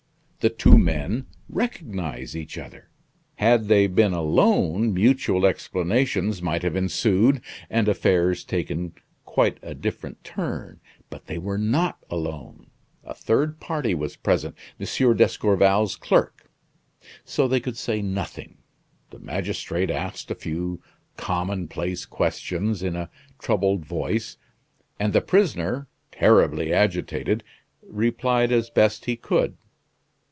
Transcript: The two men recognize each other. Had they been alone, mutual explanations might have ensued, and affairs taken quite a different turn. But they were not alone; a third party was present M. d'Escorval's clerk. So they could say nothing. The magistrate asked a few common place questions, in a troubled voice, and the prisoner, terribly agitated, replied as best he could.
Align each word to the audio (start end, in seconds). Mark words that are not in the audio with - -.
The 0.41 0.49
two 0.49 0.75
men 0.75 1.27
recognize 1.49 2.35
each 2.35 2.57
other. 2.57 2.89
Had 3.35 3.65
they 3.67 3.85
been 3.85 4.11
alone, 4.11 4.91
mutual 4.91 5.45
explanations 5.45 6.41
might 6.41 6.63
have 6.63 6.75
ensued, 6.75 7.41
and 7.69 7.87
affairs 7.87 8.43
taken 8.43 8.93
quite 9.23 9.59
a 9.61 9.75
different 9.75 10.23
turn. 10.23 10.79
But 11.11 11.27
they 11.27 11.37
were 11.37 11.59
not 11.59 11.99
alone; 12.09 12.71
a 13.03 13.13
third 13.13 13.59
party 13.59 13.93
was 13.93 14.15
present 14.15 14.55
M. 14.79 14.87
d'Escorval's 15.15 15.95
clerk. 15.95 16.49
So 17.23 17.47
they 17.47 17.59
could 17.59 17.77
say 17.77 18.01
nothing. 18.01 18.57
The 19.11 19.19
magistrate 19.19 19.91
asked 19.91 20.31
a 20.31 20.33
few 20.33 20.81
common 21.17 21.67
place 21.67 22.03
questions, 22.03 22.81
in 22.81 22.95
a 22.95 23.11
troubled 23.37 23.85
voice, 23.85 24.37
and 24.99 25.13
the 25.13 25.21
prisoner, 25.21 25.87
terribly 26.11 26.73
agitated, 26.73 27.43
replied 27.83 28.51
as 28.51 28.71
best 28.71 29.05
he 29.05 29.15
could. 29.15 29.55